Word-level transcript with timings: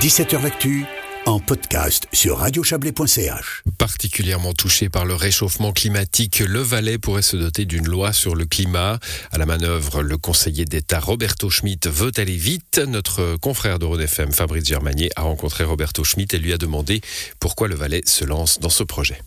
17h 0.00 0.42
L'actu 0.42 0.86
en 1.26 1.40
podcast 1.40 2.08
sur 2.14 2.38
radiochablais.ch. 2.38 3.62
Particulièrement 3.76 4.54
touché 4.54 4.88
par 4.88 5.04
le 5.04 5.14
réchauffement 5.14 5.72
climatique, 5.72 6.38
le 6.38 6.60
Valais 6.60 6.96
pourrait 6.96 7.20
se 7.20 7.36
doter 7.36 7.66
d'une 7.66 7.86
loi 7.86 8.14
sur 8.14 8.34
le 8.34 8.46
climat. 8.46 8.98
À 9.30 9.36
la 9.36 9.44
manœuvre, 9.44 10.00
le 10.00 10.16
conseiller 10.16 10.64
d'État 10.64 11.00
Roberto 11.00 11.50
Schmitt 11.50 11.86
veut 11.86 12.12
aller 12.16 12.36
vite. 12.36 12.78
Notre 12.78 13.36
confrère 13.36 13.78
de 13.78 13.84
Rhône 13.84 14.00
FM, 14.00 14.32
Fabrice 14.32 14.64
Germanier, 14.64 15.10
a 15.16 15.22
rencontré 15.22 15.64
Roberto 15.64 16.02
Schmitt 16.02 16.32
et 16.32 16.38
lui 16.38 16.54
a 16.54 16.56
demandé 16.56 17.02
pourquoi 17.38 17.68
le 17.68 17.74
Valais 17.74 18.00
se 18.06 18.24
lance 18.24 18.58
dans 18.58 18.70
ce 18.70 18.84
projet. 18.84 19.20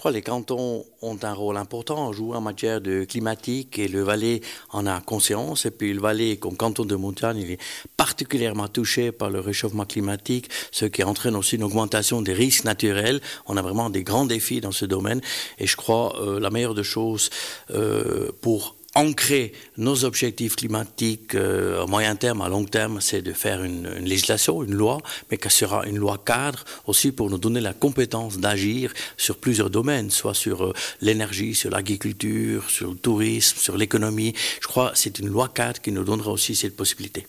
Crois 0.00 0.12
que 0.12 0.16
les 0.16 0.22
cantons 0.22 0.86
ont 1.02 1.18
un 1.22 1.34
rôle 1.34 1.58
important 1.58 2.08
à 2.08 2.12
jouer 2.12 2.34
en 2.34 2.40
matière 2.40 2.80
de 2.80 3.04
climatique 3.04 3.78
et 3.78 3.86
le 3.86 4.00
Valais 4.00 4.40
en 4.70 4.86
a 4.86 4.98
conscience. 5.02 5.66
Et 5.66 5.70
puis 5.70 5.92
le 5.92 6.00
Valais, 6.00 6.38
comme 6.38 6.56
canton 6.56 6.86
de 6.86 6.96
montagne, 6.96 7.36
il 7.36 7.50
est 7.50 7.58
particulièrement 7.98 8.68
touché 8.68 9.12
par 9.12 9.28
le 9.28 9.40
réchauffement 9.40 9.84
climatique, 9.84 10.48
ce 10.72 10.86
qui 10.86 11.04
entraîne 11.04 11.36
aussi 11.36 11.56
une 11.56 11.64
augmentation 11.64 12.22
des 12.22 12.32
risques 12.32 12.64
naturels. 12.64 13.20
On 13.44 13.58
a 13.58 13.60
vraiment 13.60 13.90
des 13.90 14.02
grands 14.02 14.24
défis 14.24 14.62
dans 14.62 14.72
ce 14.72 14.86
domaine. 14.86 15.20
Et 15.58 15.66
je 15.66 15.76
crois 15.76 16.18
euh, 16.18 16.40
la 16.40 16.48
meilleure 16.48 16.74
des 16.74 16.82
choses 16.82 17.28
euh, 17.70 18.32
pour 18.40 18.76
ancrer 19.00 19.52
nos 19.78 20.04
objectifs 20.04 20.56
climatiques 20.56 21.34
euh, 21.34 21.82
à 21.82 21.86
moyen 21.86 22.16
terme, 22.16 22.42
à 22.42 22.48
long 22.48 22.64
terme, 22.64 23.00
c'est 23.00 23.22
de 23.22 23.32
faire 23.32 23.64
une, 23.64 23.88
législation, 24.00 24.62
une 24.62 24.74
loi, 24.74 24.98
mais 25.30 25.38
qui 25.38 25.50
sera 25.50 25.86
une 25.86 25.96
loi 25.96 26.18
cadre 26.24 26.64
aussi 26.86 27.10
pour 27.10 27.30
nous 27.30 27.38
donner 27.38 27.60
la 27.60 27.72
compétence 27.72 28.38
d'agir 28.38 28.92
sur 29.16 29.36
plusieurs 29.38 29.70
domaines, 29.70 30.10
soit 30.10 30.34
sur 30.34 30.64
euh, 30.64 30.72
l'énergie, 31.00 31.54
sur 31.54 31.70
l'agriculture, 31.70 32.68
sur 32.68 32.90
le 32.90 32.96
tourisme, 32.96 33.56
sur 33.58 33.76
l'économie. 33.76 34.34
Je 34.60 34.66
crois 34.66 34.90
que 34.90 34.98
c'est 34.98 35.18
une 35.18 35.28
loi 35.28 35.48
cadre 35.48 35.80
qui 35.80 35.92
nous 35.92 36.04
donnera 36.04 36.30
aussi 36.30 36.54
cette 36.54 36.76
possibilité. 36.76 37.26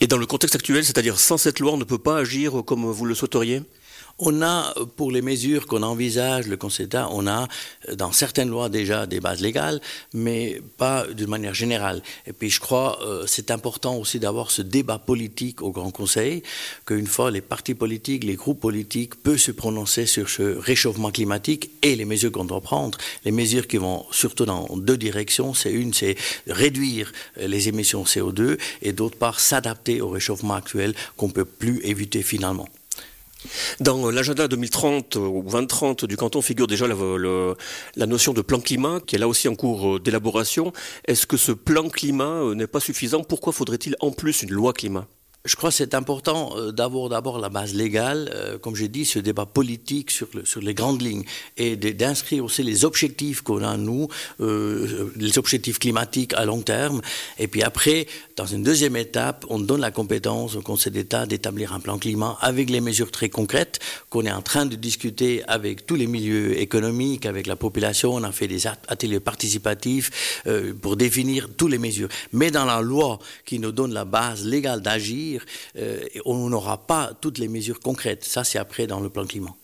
Et 0.00 0.06
dans 0.06 0.18
le 0.18 0.26
contexte 0.26 0.56
actuel, 0.56 0.84
c'est-à-dire 0.84 1.18
sans 1.18 1.38
cette 1.38 1.60
loi, 1.60 1.72
on 1.72 1.78
ne 1.78 1.84
peut 1.84 1.98
pas 1.98 2.18
agir 2.18 2.62
comme 2.66 2.84
vous 2.84 3.06
le 3.06 3.14
souhaiteriez? 3.14 3.62
On 4.18 4.42
a, 4.42 4.74
pour 4.96 5.10
les 5.10 5.22
mesures 5.22 5.66
qu'on 5.66 5.82
envisage, 5.82 6.46
le 6.46 6.56
Conseil 6.56 6.86
d'État, 6.86 7.08
on 7.10 7.26
a 7.26 7.48
dans 7.94 8.12
certaines 8.12 8.48
lois 8.48 8.68
déjà 8.68 9.06
des 9.06 9.20
bases 9.20 9.40
légales, 9.40 9.80
mais 10.12 10.60
pas 10.78 11.06
d'une 11.08 11.28
manière 11.28 11.54
générale. 11.54 12.02
Et 12.26 12.32
puis 12.32 12.50
je 12.50 12.60
crois 12.60 12.98
euh, 13.02 13.24
c'est 13.26 13.50
important 13.50 13.96
aussi 13.96 14.20
d'avoir 14.20 14.50
ce 14.50 14.62
débat 14.62 14.98
politique 14.98 15.62
au 15.62 15.70
Grand 15.70 15.90
Conseil, 15.90 16.42
qu'une 16.86 17.06
fois 17.06 17.30
les 17.30 17.40
partis 17.40 17.74
politiques, 17.74 18.24
les 18.24 18.36
groupes 18.36 18.60
politiques 18.60 19.16
peuvent 19.16 19.36
se 19.36 19.50
prononcer 19.50 20.06
sur 20.06 20.28
ce 20.28 20.56
réchauffement 20.58 21.10
climatique 21.10 21.70
et 21.82 21.96
les 21.96 22.04
mesures 22.04 22.32
qu'on 22.32 22.44
doit 22.44 22.60
prendre. 22.60 22.98
Les 23.24 23.32
mesures 23.32 23.66
qui 23.66 23.78
vont 23.78 24.06
surtout 24.10 24.46
dans 24.46 24.68
deux 24.76 24.96
directions. 24.96 25.54
C'est 25.54 25.72
une, 25.72 25.92
c'est 25.92 26.16
réduire 26.46 27.12
les 27.36 27.68
émissions 27.68 28.04
CO2 28.04 28.58
et 28.82 28.92
d'autre 28.92 29.16
part 29.16 29.40
s'adapter 29.40 30.00
au 30.00 30.08
réchauffement 30.08 30.54
actuel 30.54 30.94
qu'on 31.16 31.28
ne 31.28 31.32
peut 31.32 31.44
plus 31.44 31.80
éviter 31.84 32.22
finalement. 32.22 32.68
Dans 33.80 34.10
l'agenda 34.10 34.48
2030 34.48 35.16
ou 35.16 35.42
2030 35.42 36.04
du 36.04 36.16
canton 36.16 36.42
figure 36.42 36.66
déjà 36.66 36.86
la, 36.86 38.06
notion 38.06 38.32
de 38.32 38.42
plan 38.42 38.60
climat 38.60 39.00
qui 39.06 39.16
est 39.16 39.18
là 39.18 39.28
aussi 39.28 39.48
en 39.48 39.54
cours 39.54 40.00
d'élaboration. 40.00 40.72
Est-ce 41.06 41.26
que 41.26 41.36
ce 41.36 41.52
plan 41.52 41.88
climat 41.88 42.24
euh, 42.24 42.54
n'est 42.54 42.66
pas 42.66 42.80
suffisant? 42.80 43.22
Pourquoi 43.22 43.52
faudrait-il 43.52 43.96
en 44.00 44.10
plus 44.10 44.42
une 44.42 44.52
loi 44.52 44.72
climat? 44.72 45.06
Je 45.46 45.56
crois 45.56 45.68
que 45.68 45.76
c'est 45.76 45.92
important 45.92 46.56
euh, 46.56 46.72
d'avoir 46.72 47.10
d'abord 47.10 47.38
la 47.38 47.50
base 47.50 47.74
légale, 47.74 48.30
euh, 48.34 48.58
comme 48.58 48.74
j'ai 48.74 48.88
dit, 48.88 49.04
ce 49.04 49.18
débat 49.18 49.44
politique 49.44 50.10
sur, 50.10 50.26
le, 50.32 50.46
sur 50.46 50.62
les 50.62 50.72
grandes 50.72 51.02
lignes, 51.02 51.24
et 51.58 51.76
d'inscrire 51.76 52.46
aussi 52.46 52.62
les 52.62 52.86
objectifs 52.86 53.42
qu'on 53.42 53.62
a, 53.62 53.76
nous, 53.76 54.08
euh, 54.40 55.12
les 55.16 55.36
objectifs 55.36 55.78
climatiques 55.78 56.32
à 56.32 56.46
long 56.46 56.62
terme. 56.62 57.02
Et 57.38 57.46
puis 57.46 57.62
après, 57.62 58.06
dans 58.36 58.46
une 58.46 58.62
deuxième 58.62 58.96
étape, 58.96 59.44
on 59.50 59.58
donne 59.58 59.82
la 59.82 59.90
compétence 59.90 60.56
au 60.56 60.62
Conseil 60.62 60.92
d'État 60.92 61.26
d'établir 61.26 61.74
un 61.74 61.80
plan 61.80 61.98
climat 61.98 62.38
avec 62.40 62.70
les 62.70 62.80
mesures 62.80 63.10
très 63.10 63.28
concrètes 63.28 63.80
qu'on 64.08 64.24
est 64.24 64.32
en 64.32 64.42
train 64.42 64.64
de 64.64 64.76
discuter 64.76 65.42
avec 65.46 65.84
tous 65.84 65.96
les 65.96 66.06
milieux 66.06 66.58
économiques, 66.58 67.26
avec 67.26 67.46
la 67.46 67.56
population. 67.56 68.14
On 68.14 68.22
a 68.22 68.32
fait 68.32 68.48
des 68.48 68.66
ateliers 68.66 69.20
participatifs 69.20 70.42
pour 70.80 70.96
définir 70.96 71.48
toutes 71.54 71.70
les 71.70 71.78
mesures. 71.78 72.08
Mais 72.32 72.50
dans 72.50 72.64
la 72.64 72.80
loi 72.80 73.18
qui 73.44 73.58
nous 73.58 73.72
donne 73.72 73.92
la 73.92 74.06
base 74.06 74.46
légale 74.46 74.80
d'agir, 74.80 75.33
euh, 75.76 76.00
on 76.24 76.48
n'aura 76.48 76.86
pas 76.86 77.12
toutes 77.20 77.38
les 77.38 77.48
mesures 77.48 77.80
concrètes. 77.80 78.24
Ça, 78.24 78.44
c'est 78.44 78.58
après 78.58 78.86
dans 78.86 79.00
le 79.00 79.10
plan 79.10 79.24
climat. 79.26 79.54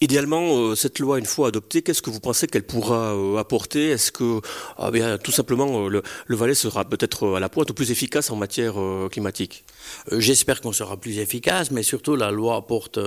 Idéalement, 0.00 0.56
euh, 0.56 0.74
cette 0.74 0.98
loi, 0.98 1.18
une 1.18 1.26
fois 1.26 1.48
adoptée, 1.48 1.82
qu'est-ce 1.82 2.02
que 2.02 2.10
vous 2.10 2.20
pensez 2.20 2.46
qu'elle 2.46 2.64
pourra 2.64 3.14
euh, 3.14 3.36
apporter? 3.36 3.90
Est-ce 3.90 4.10
que, 4.10 4.40
ah, 4.76 4.90
tout 5.18 5.32
simplement, 5.32 5.88
le, 5.88 6.02
Valais 6.28 6.54
sera 6.54 6.84
peut-être 6.84 7.36
à 7.36 7.40
la 7.40 7.48
pointe 7.48 7.70
ou 7.70 7.74
plus 7.74 7.90
efficace 7.90 8.30
en 8.30 8.36
matière 8.36 8.74
climatique? 9.10 9.64
J'espère 10.10 10.60
qu'on 10.60 10.72
sera 10.72 10.96
plus 10.96 11.18
efficace, 11.18 11.70
mais 11.70 11.82
surtout 11.82 12.16
la 12.16 12.30
loi 12.30 12.56
apporte 12.56 12.98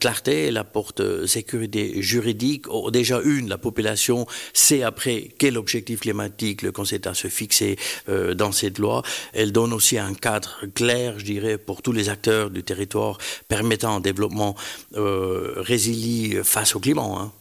clarté, 0.00 0.46
elle 0.46 0.56
apporte 0.56 1.26
sécurité 1.26 2.02
juridique. 2.02 2.66
Oh, 2.68 2.90
déjà 2.90 3.20
une, 3.22 3.48
la 3.48 3.58
population 3.58 4.26
sait 4.52 4.82
après 4.82 5.28
quel 5.38 5.56
objectif 5.56 6.00
climatique 6.00 6.62
le 6.62 6.72
Conseil 6.72 6.98
d'État 6.98 7.14
se 7.14 7.28
fixer 7.28 7.76
dans 8.08 8.52
cette 8.52 8.78
loi. 8.78 9.02
Elle 9.32 9.52
donne 9.52 9.72
aussi 9.72 9.98
un 9.98 10.14
cadre 10.14 10.58
clair, 10.74 11.18
je 11.18 11.24
dirais, 11.24 11.58
pour 11.58 11.82
tous 11.82 11.92
les 11.92 12.08
acteurs 12.08 12.50
du 12.50 12.64
territoire, 12.64 13.18
permettant 13.48 13.96
un 13.96 14.00
développement 14.00 14.56
résilient 14.92 16.15
face 16.42 16.74
au 16.76 16.80
climat. 16.80 17.02
Hein. 17.02 17.32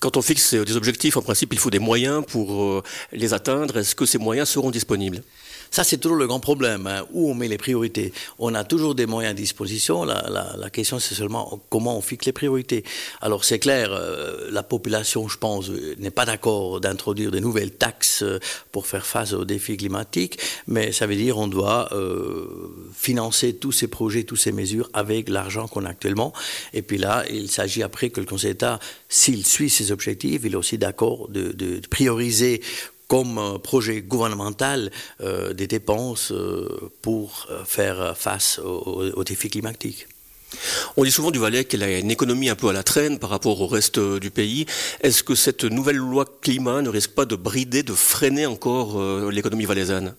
Quand 0.00 0.16
on 0.16 0.22
fixe 0.22 0.54
des 0.54 0.76
objectifs, 0.76 1.16
en 1.18 1.22
principe, 1.22 1.52
il 1.52 1.58
faut 1.58 1.70
des 1.70 1.78
moyens 1.78 2.24
pour 2.26 2.62
euh, 2.62 2.82
les 3.12 3.34
atteindre. 3.34 3.76
Est-ce 3.76 3.94
que 3.94 4.06
ces 4.06 4.16
moyens 4.18 4.48
seront 4.48 4.70
disponibles? 4.70 5.22
Ça, 5.70 5.84
c'est 5.84 5.98
toujours 5.98 6.16
le 6.16 6.26
grand 6.26 6.40
problème. 6.40 6.86
Hein. 6.86 7.06
Où 7.12 7.30
on 7.30 7.34
met 7.34 7.48
les 7.48 7.58
priorités 7.58 8.12
On 8.38 8.54
a 8.54 8.64
toujours 8.64 8.94
des 8.94 9.06
moyens 9.06 9.32
à 9.32 9.34
disposition. 9.34 10.04
La, 10.04 10.70
question, 10.70 10.98
c'est 10.98 11.14
seulement 11.14 11.60
comment 11.70 11.96
on 11.96 12.00
fixe 12.00 12.26
les 12.26 12.32
priorités. 12.32 12.84
Alors, 13.20 13.44
c'est 13.44 13.58
clair, 13.58 13.90
euh, 13.92 14.50
la 14.50 14.62
population, 14.62 15.28
je 15.28 15.38
pense, 15.38 15.70
n'est 15.98 16.10
pas 16.10 16.24
d'accord 16.24 16.80
d'introduire 16.80 17.30
de 17.30 17.38
nouvelles 17.38 17.72
taxes 17.72 18.22
euh, 18.22 18.40
pour 18.72 18.86
faire 18.86 19.06
face 19.06 19.32
aux 19.32 19.44
défis 19.44 19.76
climatiques, 19.76 20.38
mais 20.66 20.92
ça 20.92 21.06
veut 21.06 21.16
dire 21.16 21.36
qu'on 21.36 21.48
doit 21.48 21.88
euh, 21.92 22.46
financer 22.94 23.54
tous 23.54 23.72
ces 23.72 23.88
projets, 23.88 24.24
toutes 24.24 24.40
ces 24.40 24.52
mesures 24.52 24.88
avec 24.92 25.28
l'argent 25.28 25.68
qu'on 25.68 25.84
a 25.84 25.90
actuellement. 25.90 26.32
Et 26.72 26.82
puis 26.82 26.98
là, 26.98 27.24
il 27.30 27.48
s'agit 27.48 27.82
après 27.82 28.10
que 28.10 28.20
le 28.20 28.26
Conseil 28.26 28.52
d'État, 28.52 28.80
s'il 29.08 29.46
suit 29.46 29.70
ses 29.70 29.92
objectifs, 29.92 30.42
il 30.44 30.52
est 30.52 30.56
aussi 30.56 30.78
d'accord 30.78 31.28
de 31.28 31.80
prioriser 31.90 32.60
comme 33.10 33.58
projet 33.60 34.02
gouvernemental 34.02 34.92
euh, 35.20 35.52
des 35.52 35.66
dépenses 35.66 36.30
euh, 36.30 36.92
pour 37.02 37.48
euh, 37.50 37.64
faire 37.64 38.16
face 38.16 38.60
aux, 38.60 39.24
défis 39.24 39.50
climatiques. 39.50 40.06
On 40.96 41.02
dit 41.02 41.10
souvent 41.10 41.32
du 41.32 41.40
Valais 41.40 41.64
qu'elle 41.64 41.82
a 41.82 41.98
une 41.98 42.12
économie 42.12 42.48
un 42.50 42.54
peu 42.54 42.68
à 42.68 42.72
la 42.72 42.84
traîne 42.84 43.18
par 43.18 43.30
rapport 43.30 43.60
au 43.60 43.66
reste 43.66 43.98
du 43.98 44.30
pays. 44.30 44.64
Est-ce 45.00 45.24
que 45.24 45.34
cette 45.34 45.64
nouvelle 45.64 45.96
loi 45.96 46.24
climat 46.40 46.82
ne 46.82 46.88
risque 46.88 47.10
pas 47.10 47.24
de 47.24 47.34
brider, 47.34 47.82
de 47.82 47.94
freiner 47.94 48.46
encore 48.46 49.00
l'économie 49.30 49.64
valaisanne 49.64 50.14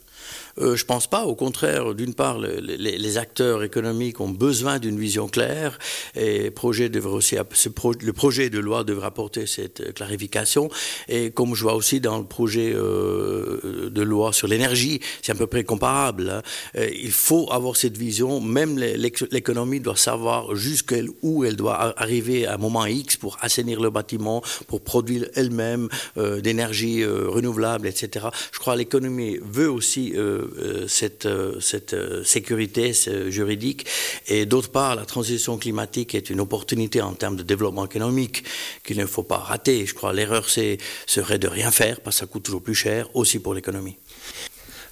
euh, 0.59 0.75
je 0.75 0.85
pense 0.85 1.07
pas. 1.07 1.23
Au 1.25 1.35
contraire, 1.35 1.93
d'une 1.93 2.13
part, 2.13 2.37
les, 2.39 3.17
acteurs 3.17 3.63
économiques 3.63 4.21
ont 4.21 4.29
besoin 4.29 4.79
d'une 4.79 4.97
vision 4.97 5.27
claire 5.27 5.77
et 6.15 6.45
le 6.45 6.49
projet 6.51 8.49
de 8.49 8.59
loi 8.59 8.83
devrait 8.83 9.07
apporter 9.07 9.45
cette 9.45 9.93
clarification. 9.93 10.69
Et 11.09 11.31
comme 11.31 11.55
je 11.55 11.63
vois 11.63 11.75
aussi 11.75 11.99
dans 11.99 12.17
le 12.17 12.23
projet 12.23 12.71
euh, 12.73 13.89
de 13.89 14.01
loi 14.01 14.31
sur 14.31 14.47
l'énergie, 14.47 15.01
c'est 15.21 15.33
à 15.33 15.35
peu 15.35 15.47
près 15.47 15.63
comparable. 15.63 16.29
Hein. 16.29 16.41
Euh, 16.77 16.89
il 16.93 17.11
faut 17.11 17.51
avoir 17.51 17.75
cette 17.75 17.97
vision. 17.97 18.39
Même 18.39 18.77
l'économie 18.79 19.81
doit 19.81 19.97
savoir 19.97 20.55
jusqu'où 20.55 21.43
elle 21.43 21.55
doit 21.55 21.99
arriver 21.99 22.45
à 22.45 22.55
un 22.55 22.57
moment 22.57 22.85
X 22.85 23.17
pour 23.17 23.37
assainir 23.41 23.81
le 23.81 23.89
bâtiment, 23.89 24.41
pour 24.67 24.81
produire 24.81 25.27
elle-même 25.35 25.89
d'énergie 26.15 27.03
renouvelable, 27.05 27.87
etc. 27.87 28.27
Je 28.51 28.59
crois 28.59 28.73
que 28.73 28.79
l'économie 28.79 29.37
veut 29.41 29.69
aussi 29.69 30.13
euh, 30.15 30.40
cette, 30.87 31.25
euh, 31.25 31.59
cette 31.59 31.93
euh, 31.93 32.23
sécurité 32.23 32.93
juridique. 33.27 33.85
Et 34.27 34.45
d'autre 34.45 34.69
part, 34.69 34.95
la 34.95 35.05
transition 35.05 35.57
climatique 35.57 36.15
est 36.15 36.29
une 36.29 36.39
opportunité 36.39 37.01
en 37.01 37.13
termes 37.13 37.35
de 37.35 37.43
développement 37.43 37.85
économique 37.85 38.43
qu'il 38.83 38.97
ne 38.97 39.05
faut 39.05 39.23
pas 39.23 39.37
rater. 39.37 39.85
Je 39.85 39.93
crois 39.93 40.13
l'erreur 40.13 40.47
serait 40.49 41.39
de 41.39 41.47
rien 41.47 41.71
faire 41.71 42.01
parce 42.01 42.17
que 42.17 42.19
ça 42.21 42.25
coûte 42.25 42.43
toujours 42.43 42.61
plus 42.61 42.75
cher 42.75 43.09
aussi 43.13 43.39
pour 43.39 43.53
l'économie. 43.53 43.97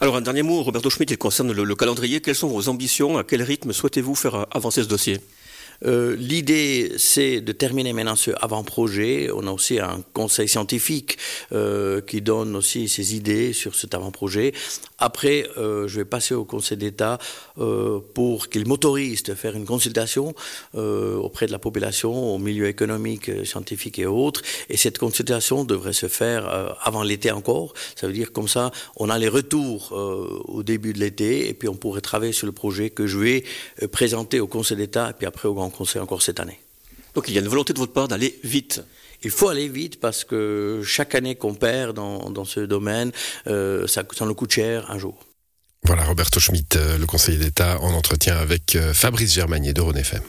Alors 0.02 0.16
un 0.16 0.22
dernier 0.22 0.44
mot, 0.44 0.64
Roberto 0.64 0.90
Schmitt, 0.90 1.12
il 1.12 1.18
concerne 1.18 1.52
le 1.52 1.76
calendrier. 1.76 2.22
Quelles 2.22 2.36
sont 2.36 2.48
vos 2.48 2.70
ambitions? 2.70 3.18
À 3.18 3.24
quel 3.24 3.44
rythme 3.44 3.74
souhaitez-vous 3.74 4.16
faire 4.16 4.48
avancer 4.52 4.84
ce 4.84 4.88
dossier? 4.88 5.20
Euh, 5.86 6.16
l'idée, 6.18 6.94
c'est 6.98 7.42
de 7.42 7.52
terminer 7.52 7.94
maintenant 7.94 8.16
ce 8.16 8.32
avant-projet. 8.42 9.30
On 9.34 9.48
a 9.48 9.52
aussi 9.52 9.80
un 9.80 10.04
conseil 10.14 10.48
scientifique 10.48 11.18
euh, 11.52 12.02
qui 12.02 12.22
donne 12.22 12.56
aussi 12.56 12.90
ses 12.90 13.16
idées 13.16 13.54
sur 13.54 13.76
cet 13.76 13.94
avant-projet. 13.94 14.54
Après, 14.98 15.48
euh, 15.58 15.88
je 15.88 15.98
vais 15.98 16.06
passer 16.06 16.34
au 16.34 16.44
Conseil 16.44 16.78
d'État 16.78 17.18
pour 18.14 18.50
qu'il 18.50 18.68
m'autorise 18.68 19.24
de 19.24 19.34
faire 19.34 19.56
une 19.56 19.66
consultation 19.66 20.34
auprès 20.74 21.46
de 21.46 21.52
la 21.52 21.60
population, 21.60 22.36
au 22.36 22.38
milieu 22.38 22.68
économique, 22.68 23.30
scientifique 23.46 24.00
et 24.00 24.06
autres. 24.06 24.42
Et 24.70 24.78
cette 24.78 24.98
consultation 24.98 25.66
devrait 25.66 25.94
se 25.94 26.08
faire 26.08 26.78
avant 26.82 27.04
l'été 27.04 27.32
encore. 27.32 27.74
Ça 27.96 28.08
veut 28.08 28.14
dire 28.14 28.32
comme 28.32 28.48
ça, 28.48 28.72
on 28.96 29.10
a 29.10 29.18
les 29.18 29.28
retours 29.28 29.92
au 29.92 30.64
début 30.64 30.94
de 30.94 31.00
l'été 31.00 31.50
et 31.50 31.54
puis 31.54 31.68
on 31.68 31.76
pourrait 31.76 32.02
travailler 32.02 32.34
sur 32.34 32.48
le 32.48 32.54
projet 32.54 32.90
que 32.90 33.08
je 33.08 33.18
vais 33.18 33.44
présenter 33.92 34.40
au 34.40 34.48
Conseil 34.48 34.78
d'État 34.78 35.10
et 35.10 35.14
puis 35.14 35.28
après 35.28 35.48
au 35.48 35.54
Grand 35.54 35.69
Conseil 35.70 36.02
encore 36.02 36.22
cette 36.22 36.40
année. 36.40 36.60
Donc 37.16 37.28
il 37.28 37.34
y 37.34 37.38
a 37.38 37.42
une 37.42 37.48
volonté 37.48 37.74
de 37.74 37.80
votre 37.80 37.94
part 37.94 38.08
d'aller 38.08 38.40
vite 38.44 38.82
il 39.24 39.32
faut 39.32 39.50
aller 39.50 39.68
vite 39.68 40.00
parce 40.00 40.24
que 40.24 40.82
chaque 40.86 41.16
année 41.16 41.36
qu'on 41.36 41.54
perd 41.54 41.96
dans, 41.96 42.46
ce 42.46 42.62
domaine, 42.62 43.12
euh, 43.48 43.88
ça, 43.88 44.04
ça 44.18 44.26
nous 44.26 44.36
coûte 44.36 44.52
cher 44.52 44.90
un 44.92 44.98
jour. 44.98 45.18
Voilà, 45.84 46.04
Roberto 46.04 46.40
Schmitt, 46.40 46.76
euh, 46.76 46.98
le 46.98 47.06
conseiller 47.06 47.38
d'État, 47.38 47.80
en 47.82 47.94
entretien 47.94 48.38
avec 48.38 48.76
euh, 48.76 48.94
Fabrice 48.94 49.34
Germanier 49.34 49.74
de 49.74 49.82
FM. 49.82 50.22